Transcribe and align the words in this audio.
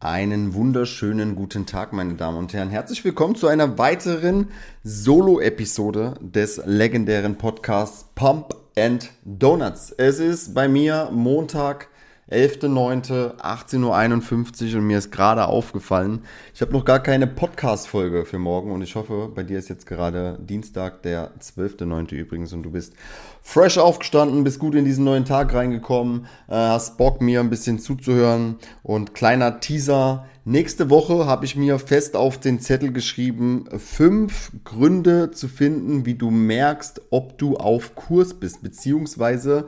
Einen 0.00 0.54
wunderschönen 0.54 1.34
guten 1.34 1.66
Tag, 1.66 1.92
meine 1.92 2.14
Damen 2.14 2.38
und 2.38 2.52
Herren. 2.52 2.70
Herzlich 2.70 3.04
willkommen 3.04 3.34
zu 3.34 3.48
einer 3.48 3.78
weiteren 3.78 4.52
Solo-Episode 4.84 6.14
des 6.20 6.62
legendären 6.64 7.36
Podcasts 7.36 8.06
Pump 8.14 8.54
and 8.78 9.10
Donuts. 9.24 9.90
Es 9.90 10.20
ist 10.20 10.54
bei 10.54 10.68
mir 10.68 11.10
Montag, 11.12 11.88
11.09.18.51 12.30 14.72
Uhr 14.72 14.78
und 14.80 14.86
mir 14.86 14.98
ist 14.98 15.10
gerade 15.10 15.46
aufgefallen, 15.46 16.20
ich 16.54 16.60
habe 16.60 16.72
noch 16.72 16.84
gar 16.84 17.02
keine 17.02 17.26
Podcast-Folge 17.26 18.26
für 18.26 18.38
morgen 18.38 18.70
und 18.70 18.82
ich 18.82 18.94
hoffe, 18.96 19.30
bei 19.34 19.42
dir 19.42 19.58
ist 19.58 19.70
jetzt 19.70 19.86
gerade 19.86 20.38
Dienstag, 20.38 21.00
der 21.02 21.30
12.09. 21.40 22.14
übrigens 22.14 22.52
und 22.52 22.64
du 22.64 22.70
bist 22.70 22.92
fresh 23.40 23.78
aufgestanden, 23.78 24.44
bist 24.44 24.58
gut 24.58 24.74
in 24.74 24.84
diesen 24.84 25.04
neuen 25.04 25.24
Tag 25.24 25.54
reingekommen, 25.54 26.26
äh, 26.48 26.54
hast 26.54 26.98
Bock, 26.98 27.22
mir 27.22 27.40
ein 27.40 27.48
bisschen 27.48 27.78
zuzuhören 27.78 28.56
und 28.82 29.14
kleiner 29.14 29.60
Teaser. 29.60 30.26
Nächste 30.44 30.90
Woche 30.90 31.24
habe 31.24 31.46
ich 31.46 31.56
mir 31.56 31.78
fest 31.78 32.14
auf 32.14 32.38
den 32.38 32.60
Zettel 32.60 32.92
geschrieben, 32.92 33.64
fünf 33.78 34.52
Gründe 34.64 35.30
zu 35.30 35.48
finden, 35.48 36.04
wie 36.04 36.14
du 36.14 36.30
merkst, 36.30 37.00
ob 37.10 37.38
du 37.38 37.56
auf 37.56 37.94
Kurs 37.94 38.34
bist, 38.34 38.62
beziehungsweise 38.62 39.66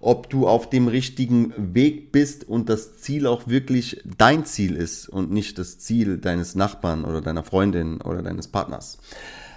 ob 0.00 0.30
du 0.30 0.48
auf 0.48 0.70
dem 0.70 0.88
richtigen 0.88 1.52
Weg 1.56 2.10
bist 2.10 2.48
und 2.48 2.68
das 2.68 2.98
Ziel 2.98 3.26
auch 3.26 3.46
wirklich 3.46 4.02
dein 4.16 4.46
Ziel 4.46 4.74
ist 4.74 5.08
und 5.08 5.30
nicht 5.30 5.58
das 5.58 5.78
Ziel 5.78 6.18
deines 6.18 6.54
Nachbarn 6.54 7.04
oder 7.04 7.20
deiner 7.20 7.44
Freundin 7.44 8.00
oder 8.00 8.22
deines 8.22 8.48
Partners. 8.48 8.98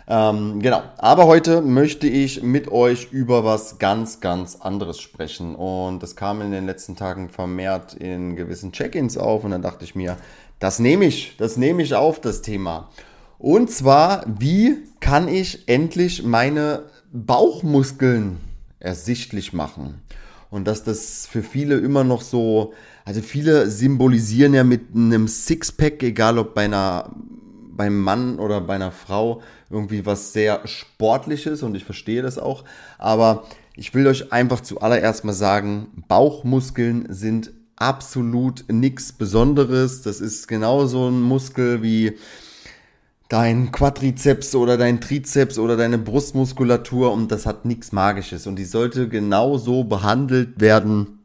Ähm, 0.05 0.59
genau, 0.59 0.83
aber 0.97 1.27
heute 1.27 1.61
möchte 1.61 2.07
ich 2.07 2.43
mit 2.43 2.69
euch 2.69 3.07
über 3.11 3.45
was 3.45 3.79
ganz, 3.79 4.19
ganz 4.19 4.57
anderes 4.57 4.99
sprechen. 4.99 5.55
Und 5.55 6.03
das 6.03 6.17
kam 6.17 6.41
in 6.41 6.51
den 6.51 6.65
letzten 6.65 6.97
Tagen 6.97 7.29
vermehrt 7.29 7.93
in 7.93 8.35
gewissen 8.35 8.73
Check-ins 8.73 9.17
auf 9.17 9.45
und 9.45 9.51
dann 9.51 9.61
dachte 9.61 9.85
ich 9.85 9.95
mir, 9.95 10.17
das 10.59 10.79
nehme 10.79 11.05
ich, 11.05 11.35
das 11.37 11.55
nehme 11.55 11.83
ich 11.83 11.95
auf, 11.95 12.19
das 12.19 12.41
Thema. 12.41 12.89
Und 13.37 13.71
zwar, 13.71 14.25
wie 14.27 14.77
kann 14.99 15.27
ich 15.27 15.67
endlich 15.67 16.23
meine 16.23 16.83
Bauchmuskeln 17.13 18.39
ersichtlich 18.79 19.53
machen? 19.53 20.01
Und 20.53 20.65
dass 20.65 20.83
das 20.83 21.25
für 21.25 21.41
viele 21.41 21.79
immer 21.79 22.03
noch 22.03 22.21
so, 22.21 22.73
also 23.05 23.23
viele 23.23 23.71
symbolisieren 23.71 24.53
ja 24.53 24.63
mit 24.63 24.81
einem 24.93 25.27
Sixpack, 25.27 26.03
egal 26.03 26.37
ob 26.37 26.53
bei 26.53 26.65
einer, 26.65 27.11
beim 27.71 27.99
Mann 27.99 28.37
oder 28.37 28.61
bei 28.61 28.75
einer 28.75 28.91
Frau, 28.91 29.41
irgendwie 29.71 30.05
was 30.05 30.31
sehr 30.31 30.61
Sportliches 30.67 31.63
und 31.63 31.73
ich 31.73 31.85
verstehe 31.85 32.21
das 32.21 32.37
auch. 32.37 32.65
Aber 32.99 33.45
ich 33.75 33.95
will 33.95 34.05
euch 34.05 34.31
einfach 34.31 34.61
zuallererst 34.61 35.25
mal 35.25 35.33
sagen, 35.33 35.87
Bauchmuskeln 36.07 37.07
sind 37.09 37.51
absolut 37.75 38.65
nichts 38.71 39.11
Besonderes. 39.11 40.03
Das 40.03 40.21
ist 40.21 40.47
genauso 40.47 41.09
ein 41.09 41.19
Muskel 41.19 41.81
wie 41.81 42.13
dein 43.29 43.71
Quadrizeps 43.71 44.55
oder 44.55 44.77
dein 44.77 45.01
Trizeps 45.01 45.57
oder 45.57 45.77
deine 45.77 45.97
Brustmuskulatur 45.97 47.11
und 47.11 47.31
das 47.31 47.45
hat 47.45 47.65
nichts 47.65 47.91
Magisches 47.91 48.47
und 48.47 48.57
die 48.57 48.65
sollte 48.65 49.07
genauso 49.09 49.83
behandelt 49.83 50.59
werden 50.59 51.19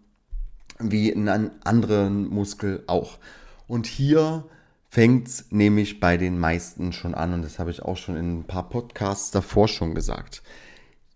wie 0.78 1.12
einen 1.12 1.50
anderen 1.64 2.28
Muskel 2.28 2.84
auch. 2.86 3.18
Und 3.66 3.86
hier 3.86 4.44
fängt 4.88 5.28
es 5.28 5.46
nämlich 5.50 6.00
bei 6.00 6.16
den 6.16 6.38
meisten 6.38 6.92
schon 6.92 7.14
an 7.14 7.34
und 7.34 7.42
das 7.42 7.58
habe 7.58 7.70
ich 7.70 7.82
auch 7.82 7.96
schon 7.96 8.16
in 8.16 8.38
ein 8.38 8.44
paar 8.44 8.68
Podcasts 8.68 9.30
davor 9.30 9.68
schon 9.68 9.94
gesagt. 9.94 10.42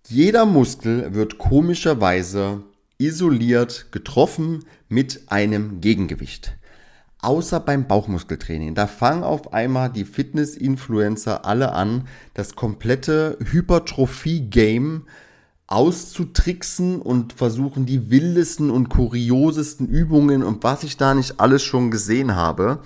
Jeder 0.08 0.44
Muskel 0.44 1.14
wird 1.14 1.38
komischerweise 1.38 2.64
isoliert 2.98 3.92
getroffen 3.92 4.64
mit 4.88 5.22
einem 5.28 5.80
Gegengewicht 5.80 6.54
außer 7.22 7.60
beim 7.60 7.86
Bauchmuskeltraining. 7.86 8.74
Da 8.74 8.86
fangen 8.86 9.24
auf 9.24 9.52
einmal 9.52 9.90
die 9.90 10.04
Fitness-Influencer 10.04 11.44
alle 11.44 11.72
an, 11.72 12.08
das 12.34 12.54
komplette 12.54 13.38
Hypertrophie-Game 13.40 15.06
auszutricksen 15.68 17.00
und 17.00 17.32
versuchen 17.32 17.86
die 17.86 18.10
wildesten 18.10 18.70
und 18.70 18.90
kuriosesten 18.90 19.88
Übungen 19.88 20.42
und 20.42 20.62
was 20.62 20.82
ich 20.82 20.98
da 20.98 21.14
nicht 21.14 21.40
alles 21.40 21.62
schon 21.62 21.90
gesehen 21.90 22.34
habe. 22.34 22.80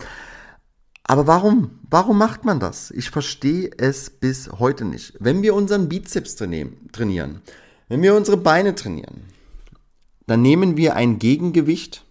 Aber 1.02 1.26
warum? 1.26 1.70
Warum 1.88 2.18
macht 2.18 2.44
man 2.44 2.60
das? 2.60 2.90
Ich 2.90 3.10
verstehe 3.10 3.70
es 3.78 4.10
bis 4.10 4.50
heute 4.58 4.84
nicht. 4.84 5.14
Wenn 5.18 5.42
wir 5.42 5.54
unseren 5.54 5.88
Bizeps 5.88 6.36
trainieren, 6.36 7.40
wenn 7.88 8.02
wir 8.02 8.14
unsere 8.14 8.36
Beine 8.36 8.74
trainieren, 8.74 9.22
dann 10.26 10.42
nehmen 10.42 10.76
wir 10.76 10.96
ein 10.96 11.18
Gegengewicht 11.18 12.05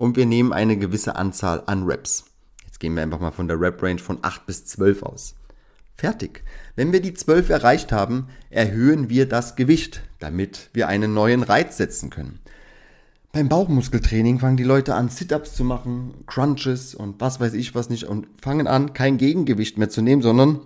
und 0.00 0.16
wir 0.16 0.24
nehmen 0.24 0.54
eine 0.54 0.78
gewisse 0.78 1.16
Anzahl 1.16 1.62
an 1.66 1.82
Reps. 1.84 2.24
Jetzt 2.64 2.80
gehen 2.80 2.94
wir 2.94 3.02
einfach 3.02 3.20
mal 3.20 3.32
von 3.32 3.48
der 3.48 3.60
Rep-Range 3.60 3.98
von 3.98 4.16
8 4.22 4.46
bis 4.46 4.64
12 4.64 5.02
aus. 5.02 5.34
Fertig. 5.94 6.42
Wenn 6.74 6.90
wir 6.94 7.02
die 7.02 7.12
12 7.12 7.50
erreicht 7.50 7.92
haben, 7.92 8.28
erhöhen 8.48 9.10
wir 9.10 9.28
das 9.28 9.56
Gewicht, 9.56 10.00
damit 10.18 10.70
wir 10.72 10.88
einen 10.88 11.12
neuen 11.12 11.42
Reiz 11.42 11.76
setzen 11.76 12.08
können. 12.08 12.38
Beim 13.32 13.50
Bauchmuskeltraining 13.50 14.38
fangen 14.38 14.56
die 14.56 14.64
Leute 14.64 14.94
an, 14.94 15.10
Sit-ups 15.10 15.54
zu 15.54 15.64
machen, 15.64 16.14
Crunches 16.26 16.94
und 16.94 17.20
was 17.20 17.38
weiß 17.38 17.52
ich 17.52 17.74
was 17.74 17.90
nicht 17.90 18.04
und 18.04 18.26
fangen 18.40 18.68
an, 18.68 18.94
kein 18.94 19.18
Gegengewicht 19.18 19.76
mehr 19.76 19.90
zu 19.90 20.00
nehmen, 20.00 20.22
sondern 20.22 20.60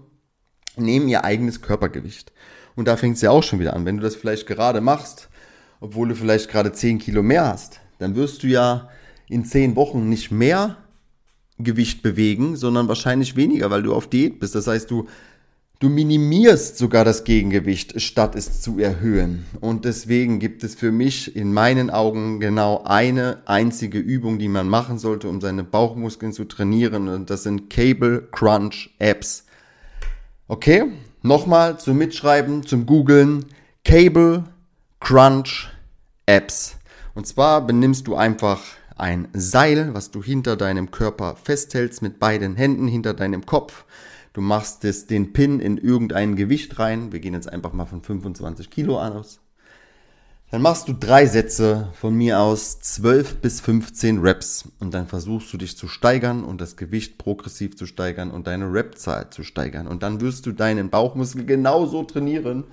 nehmen 0.77 1.09
ihr 1.09 1.25
eigenes 1.25 1.61
Körpergewicht. 1.61 2.33
Und 2.77 2.87
da 2.87 2.97
fängt 2.97 3.17
es 3.17 3.23
ja 3.23 3.33
auch 3.33 3.43
schon 3.43 3.59
wieder 3.59 3.75
an. 3.75 3.85
Wenn 3.85 3.97
du 3.97 4.05
das 4.05 4.15
vielleicht 4.15 4.47
gerade 4.47 4.81
machst, 4.81 5.29
obwohl 5.81 6.11
du 6.11 6.15
vielleicht 6.15 6.49
gerade 6.49 6.71
10 6.71 7.01
Kilo 7.01 7.25
mehr 7.25 7.49
hast, 7.49 7.81
dann 7.99 8.15
wirst 8.15 8.45
du 8.45 8.47
ja 8.47 8.91
in 9.29 9.45
zehn 9.45 9.77
Wochen 9.77 10.09
nicht 10.09 10.31
mehr 10.31 10.77
Gewicht 11.59 12.03
bewegen, 12.03 12.57
sondern 12.57 12.89
wahrscheinlich 12.89 13.37
weniger, 13.37 13.71
weil 13.71 13.83
du 13.83 13.95
auf 13.95 14.09
Diät 14.09 14.41
bist. 14.41 14.55
Das 14.55 14.67
heißt, 14.67 14.91
du, 14.91 15.07
du 15.79 15.89
minimierst 15.89 16.79
sogar 16.79 17.05
das 17.05 17.25
Gegengewicht, 17.25 18.01
statt 18.01 18.35
es 18.35 18.61
zu 18.61 18.79
erhöhen. 18.79 19.45
Und 19.61 19.85
deswegen 19.85 20.41
gibt 20.41 20.65
es 20.65 20.75
für 20.75 20.91
mich 20.91 21.37
in 21.37 21.53
meinen 21.53 21.91
Augen 21.91 22.41
genau 22.41 22.83
eine 22.85 23.43
einzige 23.47 23.99
Übung, 23.99 24.39
die 24.39 24.49
man 24.49 24.69
machen 24.69 24.99
sollte, 24.99 25.29
um 25.29 25.41
seine 25.41 25.63
Bauchmuskeln 25.63 26.33
zu 26.33 26.45
trainieren. 26.45 27.09
Und 27.09 27.31
das 27.31 27.45
sind 27.45 27.71
Cable 27.71 28.27
Crunch 28.33 28.91
Apps. 28.99 29.45
Okay, 30.49 30.85
nochmal 31.23 31.79
zum 31.79 31.99
Mitschreiben, 31.99 32.67
zum 32.67 32.85
Googlen. 32.85 33.47
Cable 33.85 34.45
Crunch 35.01 35.69
Apps. 36.27 36.77
Und 37.15 37.27
zwar 37.27 37.65
benimmst 37.65 38.07
du 38.07 38.17
einfach 38.17 38.61
ein 38.97 39.29
Seil, 39.33 39.95
was 39.95 40.11
du 40.11 40.23
hinter 40.23 40.57
deinem 40.57 40.91
Körper 40.91 41.37
festhältst 41.37 42.03
mit 42.03 42.19
beiden 42.19 42.57
Händen 42.57 42.89
hinter 42.89 43.15
deinem 43.15 43.47
Kopf. 43.47 43.85
Du 44.33 44.41
machst 44.41 44.85
es, 44.85 45.07
den 45.07 45.33
Pin 45.33 45.61
in 45.61 45.79
irgendein 45.79 46.37
Gewicht 46.37 46.79
rein. 46.79 47.13
Wir 47.13 47.21
gehen 47.21 47.35
jetzt 47.35 47.53
einfach 47.53 47.73
mal 47.73 47.87
von 47.87 48.03
25 48.03 48.71
Kilo 48.71 49.01
aus. 49.01 49.41
Dann 50.51 50.63
machst 50.63 50.87
du 50.87 50.93
drei 50.93 51.27
Sätze 51.27 51.89
von 51.95 52.15
mir 52.15 52.39
aus 52.39 52.79
12 52.79 53.41
bis 53.41 53.61
15 53.61 54.21
Reps 54.21 54.69
und 54.79 54.95
dann 54.95 55.09
versuchst 55.09 55.53
du 55.53 55.57
dich 55.57 55.77
zu 55.77 55.89
steigern 55.89 56.45
und 56.45 56.61
das 56.61 56.77
Gewicht 56.77 57.19
progressiv 57.19 57.77
zu 57.77 57.87
steigern 57.87 58.31
und 58.31 58.47
deine 58.47 58.73
Rep-Zahl 58.73 59.31
zu 59.31 59.43
steigern. 59.43 59.89
Und 59.89 60.05
dann 60.05 60.21
wirst 60.21 60.47
du 60.47 60.53
deinen 60.53 60.91
Bauchmuskel 60.91 61.45
genauso 61.45 62.05
trainieren, 62.05 62.65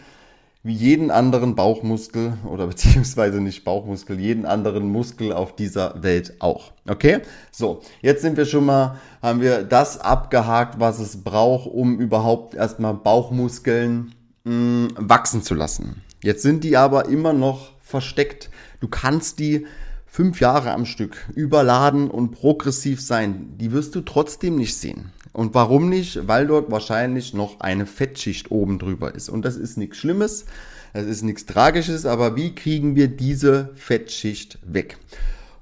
wie 0.63 0.73
jeden 0.73 1.09
anderen 1.11 1.55
Bauchmuskel 1.55 2.33
oder 2.45 2.67
beziehungsweise 2.67 3.41
nicht 3.41 3.63
Bauchmuskel, 3.63 4.19
jeden 4.19 4.45
anderen 4.45 4.91
Muskel 4.91 5.33
auf 5.33 5.55
dieser 5.55 6.01
Welt 6.03 6.35
auch. 6.39 6.71
Okay? 6.87 7.21
So, 7.51 7.81
jetzt 8.01 8.21
sind 8.21 8.37
wir 8.37 8.45
schon 8.45 8.65
mal, 8.65 8.99
haben 9.21 9.41
wir 9.41 9.63
das 9.63 9.99
abgehakt, 9.99 10.79
was 10.79 10.99
es 10.99 11.23
braucht, 11.23 11.67
um 11.67 11.99
überhaupt 11.99 12.53
erstmal 12.53 12.93
Bauchmuskeln 12.93 14.13
mh, 14.43 14.53
mm, 14.53 14.87
wachsen 14.97 15.43
zu 15.43 15.55
lassen. 15.55 16.01
Jetzt 16.23 16.43
sind 16.43 16.63
die 16.63 16.77
aber 16.77 17.07
immer 17.07 17.33
noch 17.33 17.71
versteckt. 17.81 18.49
Du 18.79 18.87
kannst 18.87 19.39
die 19.39 19.65
fünf 20.11 20.41
Jahre 20.41 20.73
am 20.73 20.85
Stück 20.85 21.29
überladen 21.35 22.11
und 22.11 22.31
progressiv 22.31 23.01
sein. 23.01 23.53
Die 23.57 23.71
wirst 23.71 23.95
du 23.95 24.01
trotzdem 24.01 24.57
nicht 24.57 24.75
sehen. 24.75 25.13
Und 25.31 25.55
warum 25.55 25.87
nicht? 25.87 26.27
Weil 26.27 26.47
dort 26.47 26.69
wahrscheinlich 26.69 27.33
noch 27.33 27.61
eine 27.61 27.85
Fettschicht 27.85 28.51
oben 28.51 28.77
drüber 28.77 29.15
ist. 29.15 29.29
Und 29.29 29.45
das 29.45 29.55
ist 29.55 29.77
nichts 29.77 29.97
Schlimmes, 29.97 30.45
das 30.93 31.05
ist 31.05 31.21
nichts 31.21 31.45
Tragisches, 31.45 32.05
aber 32.05 32.35
wie 32.35 32.53
kriegen 32.53 32.97
wir 32.97 33.07
diese 33.07 33.69
Fettschicht 33.75 34.59
weg? 34.63 34.97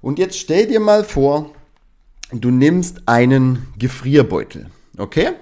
Und 0.01 0.18
jetzt 0.18 0.40
stell 0.40 0.66
dir 0.66 0.80
mal 0.80 1.04
vor, 1.04 1.52
du 2.31 2.50
nimmst 2.50 3.04
einen 3.06 3.68
Gefrierbeutel, 3.78 4.66
okay? 4.98 5.34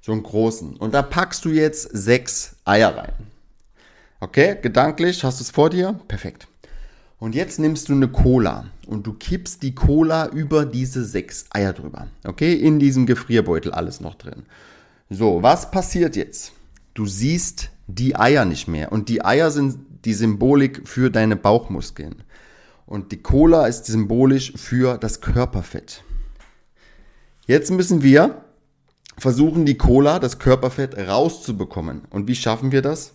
So 0.00 0.12
einen 0.12 0.22
großen. 0.22 0.76
Und 0.76 0.94
da 0.94 1.02
packst 1.02 1.44
du 1.44 1.48
jetzt 1.48 1.88
sechs 1.92 2.54
Eier 2.64 2.96
rein. 2.96 3.14
Okay, 4.20 4.56
gedanklich, 4.62 5.24
hast 5.24 5.40
du 5.40 5.42
es 5.42 5.50
vor 5.50 5.70
dir? 5.70 5.98
Perfekt. 6.06 6.46
Und 7.24 7.34
jetzt 7.34 7.58
nimmst 7.58 7.88
du 7.88 7.94
eine 7.94 8.08
Cola 8.08 8.66
und 8.86 9.06
du 9.06 9.14
kippst 9.14 9.62
die 9.62 9.74
Cola 9.74 10.28
über 10.28 10.66
diese 10.66 11.06
sechs 11.06 11.46
Eier 11.48 11.72
drüber. 11.72 12.08
Okay, 12.22 12.52
in 12.52 12.78
diesem 12.78 13.06
Gefrierbeutel 13.06 13.72
alles 13.72 14.02
noch 14.02 14.14
drin. 14.16 14.42
So, 15.08 15.42
was 15.42 15.70
passiert 15.70 16.16
jetzt? 16.16 16.52
Du 16.92 17.06
siehst 17.06 17.70
die 17.86 18.14
Eier 18.14 18.44
nicht 18.44 18.68
mehr 18.68 18.92
und 18.92 19.08
die 19.08 19.24
Eier 19.24 19.50
sind 19.50 19.78
die 20.04 20.12
Symbolik 20.12 20.86
für 20.86 21.08
deine 21.10 21.34
Bauchmuskeln. 21.34 22.16
Und 22.84 23.10
die 23.10 23.22
Cola 23.22 23.68
ist 23.68 23.86
symbolisch 23.86 24.52
für 24.56 24.98
das 24.98 25.22
Körperfett. 25.22 26.04
Jetzt 27.46 27.70
müssen 27.70 28.02
wir 28.02 28.44
versuchen, 29.16 29.64
die 29.64 29.78
Cola, 29.78 30.18
das 30.18 30.38
Körperfett 30.38 30.98
rauszubekommen. 30.98 32.02
Und 32.10 32.28
wie 32.28 32.34
schaffen 32.34 32.70
wir 32.70 32.82
das? 32.82 33.13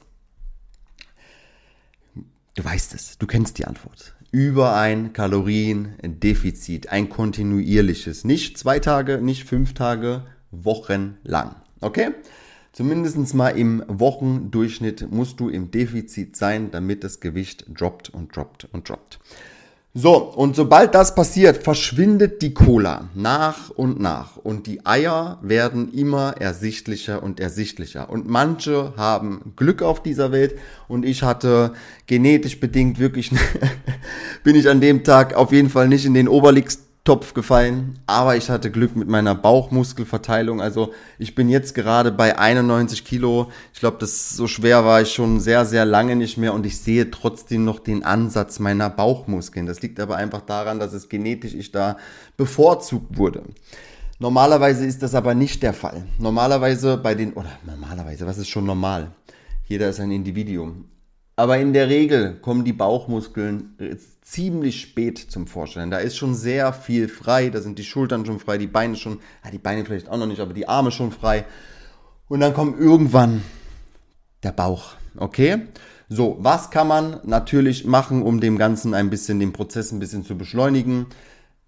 Du 2.55 2.63
weißt 2.63 2.93
es, 2.93 3.17
du 3.17 3.27
kennst 3.27 3.57
die 3.57 3.65
Antwort. 3.65 4.15
Über 4.31 4.75
ein 4.75 5.13
Kaloriendefizit, 5.13 6.89
ein 6.89 7.09
kontinuierliches. 7.09 8.25
Nicht 8.25 8.57
zwei 8.57 8.79
Tage, 8.79 9.19
nicht 9.21 9.45
fünf 9.45 9.73
Tage, 9.73 10.25
wochenlang. 10.51 11.55
Okay? 11.81 12.11
Zumindest 12.71 13.33
mal 13.33 13.49
im 13.49 13.83
Wochendurchschnitt 13.87 15.11
musst 15.11 15.39
du 15.39 15.49
im 15.49 15.71
Defizit 15.71 16.35
sein, 16.35 16.69
damit 16.71 17.03
das 17.03 17.19
Gewicht 17.19 17.65
droppt 17.69 18.09
und 18.09 18.35
droppt 18.35 18.67
und 18.71 18.87
droppt. 18.87 19.19
So, 19.95 20.17
und 20.17 20.55
sobald 20.55 20.93
das 20.93 21.15
passiert, 21.15 21.63
verschwindet 21.63 22.43
die 22.43 22.53
Cola 22.53 23.09
nach 23.15 23.71
und 23.71 23.99
nach 23.99 24.37
und 24.37 24.67
die 24.67 24.85
Eier 24.85 25.39
werden 25.41 25.91
immer 25.91 26.35
ersichtlicher 26.39 27.23
und 27.23 27.39
ersichtlicher. 27.39 28.07
Und 28.07 28.29
manche 28.29 28.93
haben 28.97 29.53
Glück 29.55 29.81
auf 29.81 30.03
dieser 30.03 30.31
Welt 30.31 30.59
und 30.87 31.05
ich 31.05 31.23
hatte 31.23 31.73
genetisch 32.05 32.59
bedingt 32.59 32.99
wirklich, 32.99 33.31
bin 34.43 34.55
ich 34.55 34.69
an 34.69 34.79
dem 34.79 35.03
Tag 35.03 35.33
auf 35.33 35.51
jeden 35.51 35.71
Fall 35.71 35.87
nicht 35.87 36.05
in 36.05 36.13
den 36.13 36.27
Oberliegst 36.27 36.88
Topf 37.05 37.33
gefallen, 37.33 37.97
aber 38.05 38.35
ich 38.35 38.49
hatte 38.49 38.69
Glück 38.69 38.95
mit 38.95 39.07
meiner 39.07 39.33
Bauchmuskelverteilung. 39.33 40.61
Also 40.61 40.93
ich 41.17 41.33
bin 41.33 41.49
jetzt 41.49 41.73
gerade 41.73 42.11
bei 42.11 42.37
91 42.37 43.03
Kilo. 43.03 43.49
Ich 43.73 43.79
glaube, 43.79 43.97
das 43.99 44.31
so 44.31 44.47
schwer 44.47 44.85
war 44.85 45.01
ich 45.01 45.11
schon 45.13 45.39
sehr, 45.39 45.65
sehr 45.65 45.85
lange 45.85 46.15
nicht 46.15 46.37
mehr 46.37 46.53
und 46.53 46.65
ich 46.65 46.77
sehe 46.77 47.09
trotzdem 47.09 47.65
noch 47.65 47.79
den 47.79 48.03
Ansatz 48.03 48.59
meiner 48.59 48.89
Bauchmuskeln. 48.89 49.65
Das 49.65 49.81
liegt 49.81 49.99
aber 49.99 50.17
einfach 50.17 50.41
daran, 50.41 50.79
dass 50.79 50.93
es 50.93 51.09
genetisch 51.09 51.55
ich 51.55 51.71
da 51.71 51.97
bevorzugt 52.37 53.17
wurde. 53.17 53.43
Normalerweise 54.19 54.85
ist 54.85 55.01
das 55.01 55.15
aber 55.15 55.33
nicht 55.33 55.63
der 55.63 55.73
Fall. 55.73 56.03
Normalerweise 56.19 56.97
bei 56.97 57.15
den, 57.15 57.33
oder 57.33 57.51
normalerweise, 57.65 58.27
was 58.27 58.37
ist 58.37 58.49
schon 58.49 58.65
normal? 58.65 59.11
Jeder 59.65 59.89
ist 59.89 60.01
ein 60.01 60.11
Individuum. 60.11 60.85
Aber 61.39 61.57
in 61.57 61.71
der 61.71 61.87
Regel 61.87 62.35
kommen 62.41 62.65
die 62.65 62.73
Bauchmuskeln 62.73 63.73
ziemlich 64.21 64.81
spät 64.81 65.17
zum 65.17 65.47
Vorstellen. 65.47 65.89
Da 65.89 65.99
ist 65.99 66.17
schon 66.17 66.35
sehr 66.35 66.73
viel 66.73 67.07
frei, 67.07 67.49
da 67.49 67.61
sind 67.61 67.79
die 67.79 67.85
Schultern 67.85 68.25
schon 68.25 68.41
frei, 68.41 68.57
die 68.57 68.67
Beine 68.67 68.97
schon, 68.97 69.21
ja, 69.45 69.49
die 69.49 69.57
Beine 69.57 69.85
vielleicht 69.85 70.09
auch 70.09 70.17
noch 70.17 70.25
nicht, 70.25 70.41
aber 70.41 70.51
die 70.51 70.67
Arme 70.67 70.91
schon 70.91 71.13
frei. 71.13 71.45
Und 72.27 72.41
dann 72.41 72.53
kommt 72.53 72.77
irgendwann 72.77 73.41
der 74.43 74.51
Bauch, 74.51 74.95
okay? 75.15 75.67
So, 76.09 76.35
was 76.41 76.71
kann 76.71 76.89
man 76.89 77.21
natürlich 77.23 77.85
machen, 77.85 78.21
um 78.21 78.41
dem 78.41 78.57
Ganzen 78.57 78.93
ein 78.93 79.09
bisschen, 79.09 79.39
den 79.39 79.53
Prozess 79.53 79.93
ein 79.93 79.99
bisschen 79.99 80.25
zu 80.25 80.37
beschleunigen? 80.37 81.05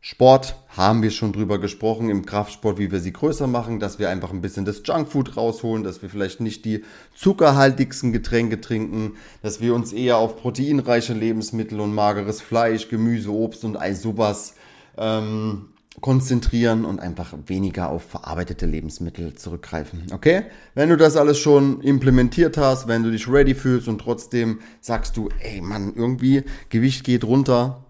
Sport 0.03 0.55
haben 0.75 1.03
wir 1.03 1.11
schon 1.11 1.31
drüber 1.31 1.59
gesprochen 1.59 2.09
im 2.09 2.25
Kraftsport, 2.25 2.79
wie 2.79 2.91
wir 2.91 2.99
sie 2.99 3.13
größer 3.13 3.45
machen, 3.45 3.79
dass 3.79 3.99
wir 3.99 4.09
einfach 4.09 4.31
ein 4.31 4.41
bisschen 4.41 4.65
das 4.65 4.81
Junkfood 4.83 5.37
rausholen, 5.37 5.83
dass 5.83 6.01
wir 6.01 6.09
vielleicht 6.09 6.41
nicht 6.41 6.65
die 6.65 6.83
zuckerhaltigsten 7.15 8.11
Getränke 8.11 8.59
trinken, 8.59 9.13
dass 9.43 9.61
wir 9.61 9.75
uns 9.75 9.93
eher 9.93 10.17
auf 10.17 10.37
proteinreiche 10.37 11.13
Lebensmittel 11.13 11.79
und 11.79 11.93
mageres 11.93 12.41
Fleisch, 12.41 12.89
Gemüse, 12.89 13.31
Obst 13.31 13.63
und 13.63 13.77
all 13.77 13.93
sowas 13.93 14.55
ähm, 14.97 15.67
konzentrieren 15.99 16.83
und 16.83 16.99
einfach 16.99 17.35
weniger 17.45 17.89
auf 17.89 18.01
verarbeitete 18.01 18.65
Lebensmittel 18.65 19.35
zurückgreifen. 19.35 20.07
Okay? 20.11 20.45
Wenn 20.73 20.89
du 20.89 20.97
das 20.97 21.15
alles 21.15 21.37
schon 21.37 21.79
implementiert 21.81 22.57
hast, 22.57 22.87
wenn 22.87 23.03
du 23.03 23.11
dich 23.11 23.27
ready 23.27 23.53
fühlst 23.53 23.87
und 23.87 23.99
trotzdem 23.99 24.61
sagst 24.79 25.15
du, 25.15 25.29
ey 25.39 25.61
Mann, 25.61 25.93
irgendwie 25.95 26.43
Gewicht 26.69 27.03
geht 27.03 27.23
runter, 27.23 27.85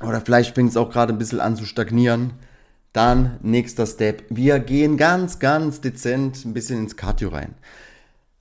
oder 0.00 0.20
vielleicht 0.20 0.54
fängt 0.54 0.70
es 0.70 0.76
auch 0.76 0.90
gerade 0.90 1.12
ein 1.12 1.18
bisschen 1.18 1.40
an 1.40 1.56
zu 1.56 1.64
stagnieren. 1.64 2.32
Dann 2.92 3.38
nächster 3.42 3.86
Step. 3.86 4.24
Wir 4.30 4.58
gehen 4.58 4.96
ganz, 4.96 5.38
ganz 5.38 5.80
dezent 5.80 6.44
ein 6.44 6.54
bisschen 6.54 6.80
ins 6.80 6.96
Cardio 6.96 7.28
rein. 7.28 7.54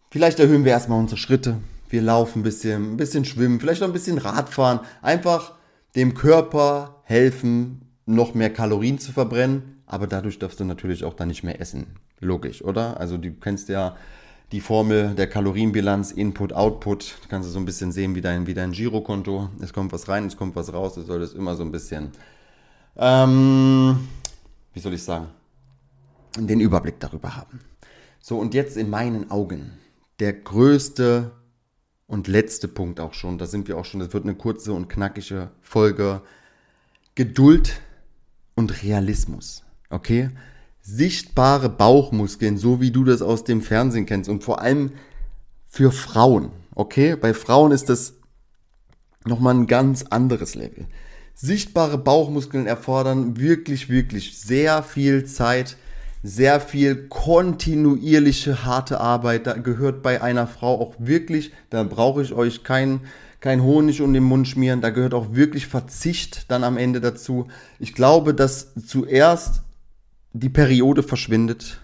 Vielleicht 0.10 0.40
erhöhen 0.40 0.66
wir 0.66 0.72
erstmal 0.72 1.00
unsere 1.00 1.20
Schritte. 1.20 1.58
Wir 1.90 2.02
laufen 2.02 2.40
ein 2.40 2.44
bisschen, 2.44 2.94
ein 2.94 2.98
bisschen 2.98 3.26
schwimmen, 3.26 3.60
vielleicht 3.60 3.84
auch 3.84 3.88
ein 3.88 3.94
bisschen 3.94 4.18
Radfahren. 4.18 4.80
Einfach 5.02 5.56
dem 5.96 6.14
Körper 6.14 7.02
helfen, 7.04 7.82
noch 8.06 8.34
mehr 8.34 8.52
Kalorien 8.52 9.00
zu 9.00 9.12
verbrennen. 9.12 9.82
Aber 9.86 10.08
dadurch 10.08 10.40
darfst 10.40 10.60
du 10.60 10.66
natürlich 10.66 11.04
auch 11.04 11.14
dann 11.14 11.28
nicht 11.28 11.44
mehr 11.44 11.60
essen. 11.62 11.88
Logisch, 12.20 12.64
oder? 12.64 13.00
Also 13.00 13.18
du 13.18 13.32
kennst 13.32 13.70
ja 13.70 13.96
die 14.52 14.62
Formel 14.62 15.14
der 15.16 15.28
Kalorienbilanz, 15.28 16.12
Input, 16.12 16.54
Output. 16.54 17.18
Da 17.22 17.28
kannst 17.30 17.50
du 17.50 17.54
so 17.54 17.60
ein 17.60 17.66
bisschen 17.66 17.92
sehen 17.92 18.16
wie 18.16 18.22
dein, 18.22 18.48
wie 18.48 18.54
dein 18.54 18.72
Girokonto. 18.72 19.50
Es 19.62 19.74
kommt 19.74 19.92
was 19.92 20.08
rein, 20.08 20.26
es 20.26 20.38
kommt 20.38 20.56
was 20.56 20.74
raus. 20.74 20.96
Du 20.96 21.02
solltest 21.02 21.36
immer 21.36 21.56
so 21.56 21.64
ein 21.64 21.72
bisschen, 21.72 22.12
ähm, 22.98 24.08
wie 24.74 24.80
soll 24.80 24.94
ich 24.94 25.04
sagen, 25.04 25.28
den 26.38 26.60
Überblick 26.60 27.00
darüber 27.00 27.36
haben. 27.36 27.60
So, 28.20 28.38
und 28.38 28.54
jetzt 28.54 28.78
in 28.78 28.90
meinen 28.90 29.32
Augen 29.32 29.74
der 30.20 30.34
größte 30.34 31.32
und 32.08 32.28
letzte 32.28 32.68
Punkt 32.68 33.00
auch 33.00 33.14
schon. 33.14 33.38
Da 33.38 33.46
sind 33.46 33.68
wir 33.68 33.78
auch 33.78 33.86
schon. 33.86 34.00
Das 34.00 34.14
wird 34.14 34.24
eine 34.24 34.36
kurze 34.36 34.74
und 34.74 34.90
knackige 34.90 35.52
Folge. 35.62 36.22
Geduld 37.16 37.82
und 38.56 38.84
Realismus. 38.84 39.64
Okay? 39.90 40.30
Sichtbare 40.82 41.70
Bauchmuskeln, 41.70 42.58
so 42.58 42.82
wie 42.82 42.92
du 42.92 43.04
das 43.04 43.22
aus 43.22 43.44
dem 43.44 43.62
Fernsehen 43.62 44.06
kennst 44.06 44.30
und 44.30 44.44
vor 44.44 44.62
allem 44.62 44.92
für 45.68 45.92
Frauen. 45.92 46.52
Okay, 46.76 47.16
bei 47.16 47.34
Frauen 47.34 47.72
ist 47.72 47.90
das 47.90 48.14
nochmal 49.26 49.56
ein 49.56 49.68
ganz 49.68 50.04
anderes 50.10 50.56
Level. 50.56 50.86
Sichtbare 51.36 51.98
Bauchmuskeln 51.98 52.68
erfordern 52.68 53.38
wirklich, 53.38 53.90
wirklich 53.90 54.38
sehr 54.38 54.84
viel 54.84 55.26
Zeit, 55.26 55.78
sehr 56.22 56.60
viel 56.60 57.08
kontinuierliche 57.08 58.66
harte 58.66 59.00
Arbeit. 59.00 59.48
Da 59.48 59.54
gehört 59.54 60.02
bei 60.02 60.22
einer 60.22 60.48
Frau 60.48 60.82
auch 60.82 60.96
wirklich, 60.98 61.52
da 61.70 61.84
brauche 61.84 62.22
ich 62.24 62.34
euch 62.34 62.64
kein, 62.64 63.02
kein 63.40 63.64
Honig 63.64 64.02
um 64.02 64.12
den 64.14 64.24
Mund 64.24 64.50
schmieren, 64.50 64.82
da 64.82 64.90
gehört 64.90 65.14
auch 65.14 65.34
wirklich 65.34 65.68
Verzicht 65.68 66.52
dann 66.52 66.66
am 66.66 66.78
Ende 66.78 67.00
dazu. 67.00 67.48
Ich 67.80 67.94
glaube, 67.94 68.34
dass 68.34 68.74
zuerst 68.86 69.62
die 70.34 70.50
Periode 70.50 71.04
verschwindet 71.04 71.80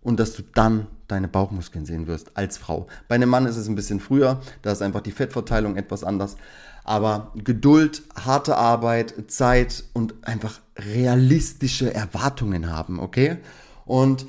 und 0.00 0.20
dass 0.20 0.34
du 0.34 0.42
dann 0.42 0.86
deine 1.08 1.28
Bauchmuskeln 1.28 1.86
sehen 1.86 2.06
wirst 2.06 2.36
als 2.36 2.56
Frau. 2.58 2.86
Bei 3.08 3.14
einem 3.14 3.28
Mann 3.28 3.46
ist 3.46 3.56
es 3.56 3.68
ein 3.68 3.74
bisschen 3.74 4.00
früher, 4.00 4.40
da 4.62 4.72
ist 4.72 4.82
einfach 4.82 5.00
die 5.00 5.12
Fettverteilung 5.12 5.76
etwas 5.76 6.04
anders. 6.04 6.36
Aber 6.84 7.32
Geduld, 7.34 8.02
harte 8.14 8.56
Arbeit, 8.56 9.14
Zeit 9.28 9.84
und 9.94 10.14
einfach 10.26 10.60
realistische 10.76 11.92
Erwartungen 11.94 12.70
haben, 12.70 13.00
okay? 13.00 13.38
Und 13.86 14.26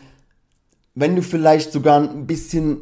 wenn 0.93 1.15
du 1.15 1.21
vielleicht 1.21 1.73
sogar 1.73 2.01
ein 2.01 2.27
bisschen 2.27 2.77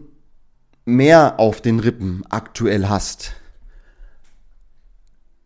mehr 0.86 1.39
auf 1.39 1.62
den 1.62 1.80
Rippen 1.80 2.24
aktuell 2.30 2.88
hast, 2.88 3.34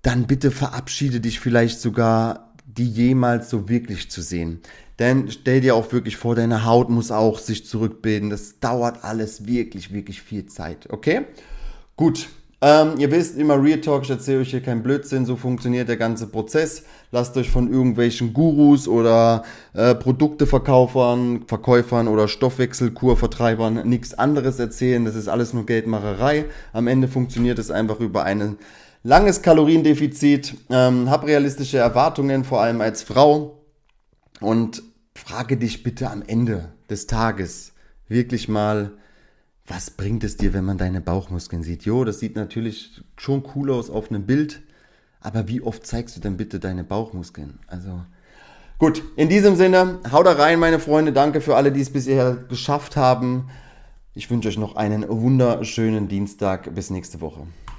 dann 0.01 0.27
bitte 0.27 0.51
verabschiede 0.51 1.22
dich 1.22 1.39
vielleicht 1.39 1.79
sogar, 1.79 2.53
die 2.65 2.89
jemals 2.89 3.50
so 3.50 3.69
wirklich 3.69 4.12
zu 4.12 4.22
sehen. 4.22 4.62
Denn 5.00 5.30
stell 5.30 5.62
dir 5.62 5.75
auch 5.75 5.92
wirklich 5.92 6.18
vor, 6.18 6.36
deine 6.36 6.66
Haut 6.66 6.89
muss 6.89 7.12
auch 7.12 7.39
sich 7.39 7.66
zurückbilden. 7.66 8.30
Das 8.30 8.60
dauert 8.60 9.04
alles 9.04 9.46
wirklich, 9.46 9.94
wirklich 9.94 10.22
viel 10.22 10.48
Zeit. 10.48 10.88
Okay? 10.92 11.25
Gut. 11.96 12.30
Ähm, 12.60 12.94
ihr 12.98 13.12
wisst 13.12 13.38
immer 13.38 13.62
Real 13.62 13.80
Talk, 13.82 14.01
ich 14.04 14.10
erzähle 14.10 14.39
euch 14.39 14.50
hier 14.50 14.62
keinen 14.62 14.82
Blödsinn, 14.82 15.27
so 15.27 15.36
funktioniert 15.36 15.89
der 15.89 15.98
ganze 15.98 16.25
Prozess. 16.25 16.86
Lasst 17.12 17.38
euch 17.38 17.51
von 17.51 17.72
irgendwelchen 17.72 18.34
Gurus 18.34 18.88
oder 18.88 19.44
äh, 19.75 19.94
Produkteverkaufern, 19.94 21.44
Verkäufern 21.46 22.08
oder 22.08 22.27
Stoffwechselkurvertreibern 22.27 23.88
nichts 23.88 24.16
anderes 24.16 24.58
erzählen. 24.58 25.06
Das 25.06 25.13
ist 25.13 25.27
alles 25.27 25.54
nur 25.54 25.68
Geldmacherei. 25.68 26.46
Am 26.74 26.88
Ende 26.88 27.08
funktioniert 27.08 27.60
es 27.60 27.70
einfach 27.70 28.00
über 28.00 28.24
ein 28.24 28.58
langes 29.04 29.44
Kaloriendefizit. 29.44 30.56
Ähm, 30.72 31.12
hab 31.12 31.27
realistische 31.27 31.77
Erwartungen, 31.77 32.44
vor 32.44 32.62
allem 32.62 32.82
als 32.82 33.04
Frau. 33.04 33.57
Und 34.39 34.84
frage 35.15 35.58
dich 35.58 35.84
bitte 35.84 36.10
am 36.10 36.22
Ende 36.22 36.74
des 36.89 37.08
Tages 37.08 37.74
wirklich 38.08 38.48
mal, 38.48 38.91
was 39.65 39.91
bringt 39.91 40.24
es 40.24 40.38
dir, 40.38 40.53
wenn 40.53 40.63
man 40.63 40.77
deine 40.77 41.01
Bauchmuskeln 41.01 41.63
sieht? 41.63 41.84
Jo, 41.84 42.06
das 42.06 42.20
sieht 42.20 42.36
natürlich 42.36 43.03
schon 43.17 43.44
cool 43.56 43.72
aus 43.72 43.89
auf 43.89 44.10
einem 44.10 44.25
Bild, 44.25 44.62
aber 45.20 45.48
wie 45.48 45.62
oft 45.62 45.86
zeigst 45.86 46.15
du 46.15 46.22
denn 46.22 46.38
bitte 46.38 46.60
deine 46.60 46.84
Bauchmuskeln? 46.84 47.60
Also 47.67 48.01
gut, 48.77 49.03
in 49.17 49.27
diesem 49.27 49.56
Sinne, 49.56 50.00
hau 50.12 50.24
da 50.24 50.34
rein, 50.34 50.60
meine 50.60 50.79
Freunde. 50.79 51.12
Danke 51.12 51.41
für 51.41 51.56
alle, 51.56 51.72
die 51.72 51.82
es 51.82 51.91
bisher 51.91 52.36
geschafft 52.48 52.96
haben. 52.96 53.50
Ich 54.13 54.32
wünsche 54.32 54.48
euch 54.48 54.58
noch 54.58 54.75
einen 54.75 55.06
wunderschönen 55.10 56.08
Dienstag. 56.08 56.74
Bis 56.74 56.89
nächste 56.89 57.20
Woche. 57.20 57.41